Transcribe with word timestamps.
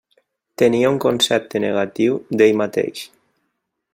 Tenia 0.61 0.89
un 0.93 0.97
concepte 1.03 1.61
negatiu 1.67 2.19
d'ell 2.39 2.57
mateix. 2.65 3.05